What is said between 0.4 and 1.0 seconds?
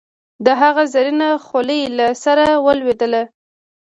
د هغه